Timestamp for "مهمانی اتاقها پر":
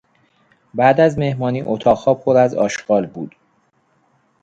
1.19-2.37